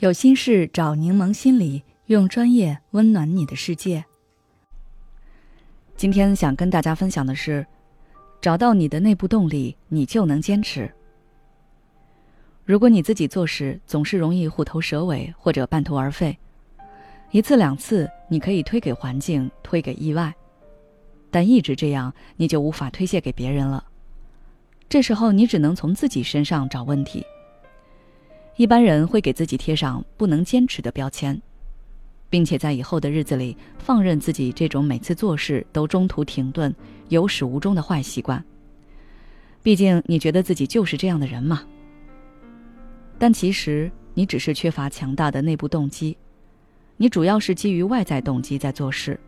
[0.00, 4.02] 有心事找柠檬心理，用专业温暖你的世界。
[5.94, 7.66] 今天想跟大家分享的是，
[8.40, 10.90] 找到你的内部动力，你就能坚持。
[12.64, 16.38] 如果你自己做事总是容易虎头蛇尾或者半途而废，
[17.30, 20.34] 一次两次你可以推给环境，推给意外，
[21.30, 23.84] 但一直这样，你就无法推卸给别人了。
[24.88, 27.22] 这时候，你只能从自己身上找问题。
[28.60, 31.40] 一般人会给自己贴上不能坚持的标签，
[32.28, 36.70] 并且在以后的日子里放任自己这种每次做事都中途停顿、
[37.08, 38.44] 有始无终的坏习惯。
[39.62, 41.62] 毕竟你觉得自己就是这样的人嘛。
[43.18, 46.14] 但其实你只是缺乏强大的内部动机，
[46.98, 49.18] 你主要是基于外在动机在做事。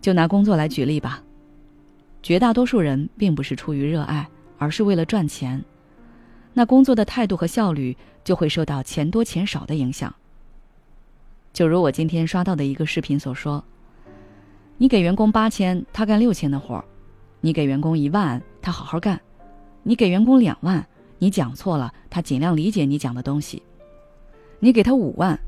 [0.00, 1.22] 就拿工作来举例吧，
[2.24, 5.64] 绝大多数人并不是出于热爱，而是为了赚钱。
[6.54, 10.14] 那工作的态度和效率就会受到钱多钱少的影响。
[11.52, 13.62] 就如我今天刷到的一个视频所说
[14.78, 16.84] ：“你给员工八千，他干六千的活儿；
[17.40, 19.16] 你给员工一万，他好好干；
[19.82, 20.86] 你给员工两万，
[21.18, 23.60] 你讲错了，他尽量理解你讲的东西；
[24.60, 25.38] 你给他五万，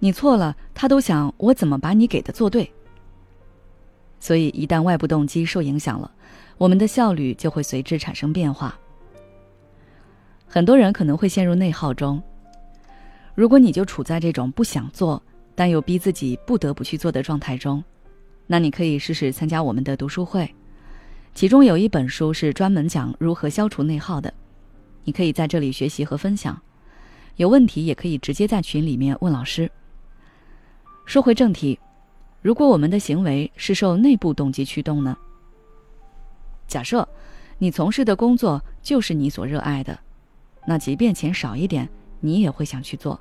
[0.00, 2.70] 你错了，他都想我怎么把你给的做对。”
[4.20, 6.10] 所以，一旦外部动机受影响了，
[6.56, 8.76] 我们的效率就会随之产生变化。
[10.48, 12.20] 很多人可能会陷入内耗中。
[13.34, 15.22] 如果你就处在这种不想做，
[15.54, 17.84] 但又逼自己不得不去做的状态中，
[18.46, 20.52] 那你可以试试参加我们的读书会，
[21.34, 24.32] 其中有一本书是专门讲如何消除内耗的，
[25.04, 26.60] 你可以在这里学习和分享。
[27.36, 29.70] 有问题也可以直接在群里面问老师。
[31.04, 31.78] 说回正题，
[32.42, 35.16] 如果我们的行为是受内部动机驱动呢？
[36.66, 37.08] 假设
[37.58, 39.96] 你从事的工作就是你所热爱的。
[40.68, 41.88] 那即便钱少一点，
[42.20, 43.18] 你也会想去做。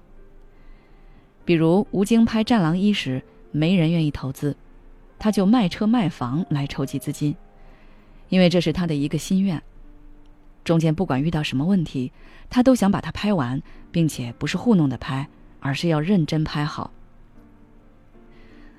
[1.45, 4.53] 比如吴京拍《战狼一》时，没人愿意投资，
[5.17, 7.33] 他就卖车卖房来筹集资金，
[8.27, 9.63] 因为这是他的一个心愿。
[10.65, 12.11] 中间不管遇到什么问题，
[12.49, 15.25] 他都想把它拍完，并且不是糊弄的拍，
[15.61, 16.91] 而是要认真拍好。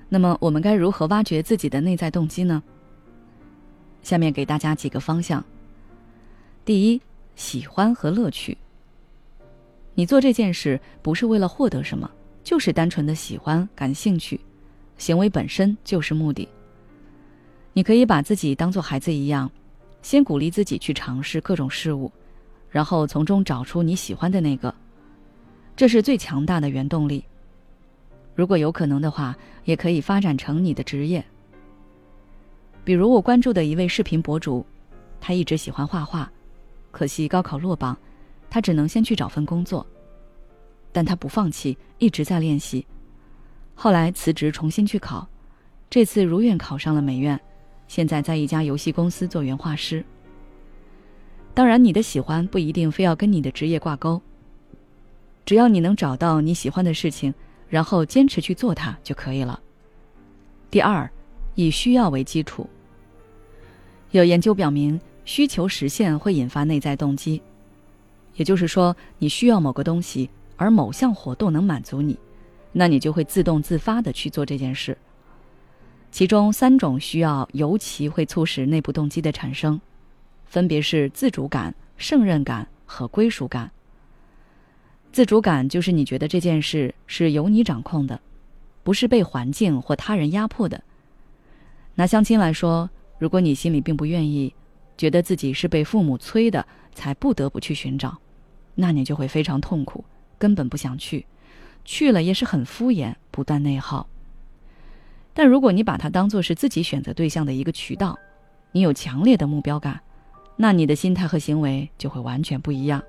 [0.09, 2.61] 那么我们该如何挖掘自己的内在动机呢？
[4.03, 5.43] 下面给大家几个方向。
[6.63, 7.01] 第一。
[7.39, 8.55] 喜欢和乐趣。
[9.95, 12.11] 你做这件事不是为了获得什么，
[12.43, 14.37] 就是单纯的喜欢、感兴趣，
[14.97, 16.45] 行为本身就是目的。
[17.71, 19.49] 你可以把自己当做孩子一样，
[20.01, 22.11] 先鼓励自己去尝试各种事物，
[22.69, 24.75] 然后从中找出你喜欢的那个，
[25.77, 27.23] 这是最强大的原动力。
[28.35, 29.33] 如果有可能的话，
[29.63, 31.23] 也可以发展成你的职业。
[32.83, 34.65] 比如我关注的一位视频博主，
[35.21, 36.29] 他一直喜欢画画。
[36.91, 37.97] 可惜高考落榜，
[38.49, 39.85] 他只能先去找份工作。
[40.91, 42.85] 但他不放弃，一直在练习。
[43.75, 45.27] 后来辞职重新去考，
[45.89, 47.39] 这次如愿考上了美院，
[47.87, 50.03] 现在在一家游戏公司做原画师。
[51.53, 54.19] 当然，你的喜欢不一定非要跟你的职业挂钩，
[55.45, 57.33] 只要你能找到你喜欢的事情，
[57.67, 59.59] 然后坚持去做它就可以了。
[60.71, 61.09] 第二，
[61.55, 62.67] 以需要为基础。
[64.11, 64.99] 有研究表明。
[65.29, 67.39] 需求实现会引发内在动机，
[68.33, 72.17] 也就是说，你需要某个东西，而某项活动能满足你，
[72.71, 74.97] 那你就会自动自发的去做这件事。
[76.09, 79.79] 其中三种需要尤其会促使内部动机的产生，
[80.47, 83.69] 分别是自主感、胜任感和归属感。
[85.11, 88.19] 自主感就是你觉得这件事是由你掌控的，
[88.81, 90.83] 不是被环境或他人压迫的。
[91.93, 94.51] 拿相亲来说，如果你心里并不愿意。
[94.99, 98.17] 觉得自己是被父母催的，才不得不去寻找，
[98.75, 100.03] 那你就会非常痛苦，
[100.37, 101.25] 根本不想去，
[101.85, 104.05] 去了也是很敷衍，不断内耗。
[105.33, 108.19] 但如果你把它当做是自己选择对象的一个渠道，
[108.73, 110.01] 你有强烈的目标感，
[110.57, 113.01] 那你的心态和行为就会完全不一样。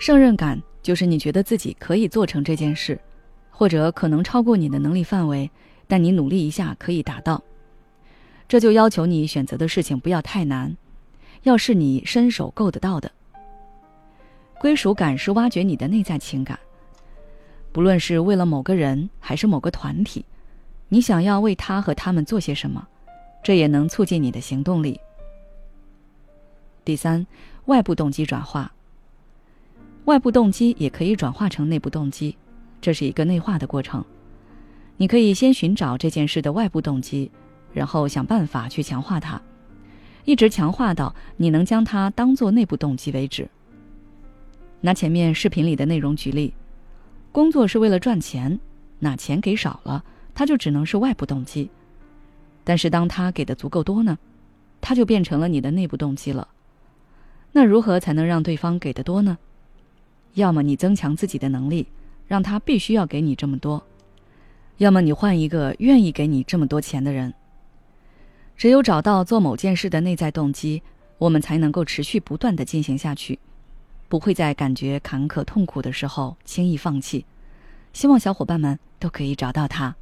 [0.00, 3.00] 胜任感就是你觉得自己可以做成这件事，
[3.48, 5.48] 或者可能超过你的能力范围，
[5.86, 7.40] 但你努力一下可以达到。
[8.48, 10.74] 这就要求你选择的事情不要太难，
[11.42, 13.12] 要是你伸手够得到的。
[14.58, 16.58] 归属感是挖掘你的内在情感，
[17.70, 20.24] 不论是为了某个人还是某个团体，
[20.88, 22.88] 你想要为他和他们做些什么，
[23.42, 24.98] 这也能促进你的行动力。
[26.84, 27.26] 第三，
[27.66, 28.72] 外部动机转化，
[30.06, 32.34] 外部动机也可以转化成内部动机，
[32.80, 34.02] 这是一个内化的过程。
[34.96, 37.30] 你可以先寻找这件事的外部动机。
[37.72, 39.40] 然后想办法去强化它，
[40.24, 43.48] 一直强化到你能将它当做内部动机为止。
[44.80, 46.54] 拿前面视频里的内容举例，
[47.32, 48.58] 工作是为了赚钱，
[48.98, 50.04] 那钱给少了，
[50.34, 51.70] 他就只能是外部动机。
[52.64, 54.18] 但是当他给的足够多呢，
[54.80, 56.46] 他就变成了你的内部动机了。
[57.50, 59.38] 那如何才能让对方给的多呢？
[60.34, 61.86] 要么你增强自己的能力，
[62.26, 63.82] 让他必须要给你这么多；
[64.76, 67.32] 要么你换一个愿意给你这么多钱的人。
[68.58, 70.82] 只有找到做某件事的内在动机，
[71.16, 73.38] 我们才能够持续不断的进行下去，
[74.08, 77.24] 不会在感觉坎坷痛苦的时候轻易放弃。
[77.92, 79.94] 希望小伙伴们都可以找到它。